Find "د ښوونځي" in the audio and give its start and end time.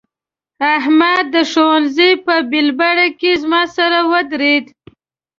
1.35-2.11